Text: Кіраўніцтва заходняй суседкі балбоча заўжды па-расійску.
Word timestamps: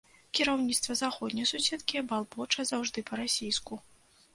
Кіраўніцтва 0.37 0.97
заходняй 1.01 1.49
суседкі 1.53 2.05
балбоча 2.15 2.61
заўжды 2.75 3.09
па-расійску. 3.15 3.73